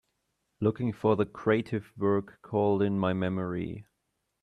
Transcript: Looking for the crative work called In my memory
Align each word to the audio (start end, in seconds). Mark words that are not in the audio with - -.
Looking 0.61 0.93
for 0.93 1.15
the 1.15 1.27
crative 1.27 1.93
work 1.95 2.39
called 2.41 2.81
In 2.81 2.97
my 2.97 3.13
memory 3.13 3.85